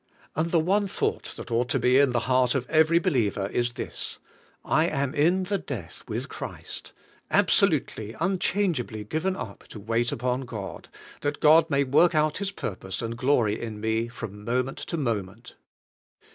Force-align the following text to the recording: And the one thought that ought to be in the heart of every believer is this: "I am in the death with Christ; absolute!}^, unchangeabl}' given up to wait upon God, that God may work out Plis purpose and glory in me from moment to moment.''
And 0.35 0.49
the 0.49 0.57
one 0.59 0.87
thought 0.87 1.25
that 1.35 1.51
ought 1.51 1.69
to 1.69 1.77
be 1.77 1.99
in 1.99 2.11
the 2.11 2.21
heart 2.21 2.55
of 2.55 2.67
every 2.71 2.97
believer 2.97 3.45
is 3.49 3.73
this: 3.73 4.17
"I 4.65 4.87
am 4.87 5.13
in 5.13 5.43
the 5.43 5.59
death 5.59 6.03
with 6.07 6.27
Christ; 6.27 6.91
absolute!}^, 7.29 8.15
unchangeabl}' 8.19 9.07
given 9.09 9.35
up 9.35 9.67
to 9.67 9.79
wait 9.79 10.11
upon 10.11 10.41
God, 10.41 10.89
that 11.21 11.39
God 11.39 11.69
may 11.69 11.83
work 11.83 12.15
out 12.15 12.33
Plis 12.37 12.49
purpose 12.49 13.03
and 13.03 13.15
glory 13.15 13.61
in 13.61 13.79
me 13.79 14.07
from 14.07 14.43
moment 14.43 14.79
to 14.79 14.97
moment.'' 14.97 15.53